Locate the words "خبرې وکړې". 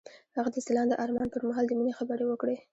1.99-2.57